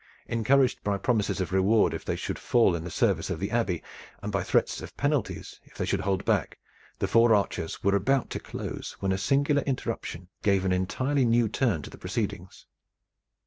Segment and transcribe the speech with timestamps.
[0.27, 3.83] Encouraged by promises of reward if they should fall in the service of the Abbey,
[4.23, 6.57] and by threats of penalties if they should hold back,
[6.97, 11.47] the four archers were about to close, when a singular interruption gave an entirely new
[11.47, 12.65] turn to the proceedings.